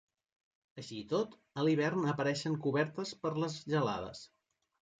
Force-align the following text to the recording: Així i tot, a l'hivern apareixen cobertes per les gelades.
Així 0.83 0.95
i 1.01 1.03
tot, 1.11 1.35
a 1.59 1.65
l'hivern 1.67 2.09
apareixen 2.15 2.57
cobertes 2.65 3.15
per 3.27 3.35
les 3.45 3.61
gelades. 3.77 4.27